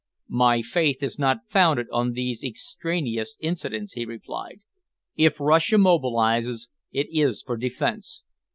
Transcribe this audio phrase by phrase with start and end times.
[0.31, 4.59] "My faith is not founded on these extraneous incidents," he replied.
[5.15, 8.23] "If Russia mobilises, it is for defence.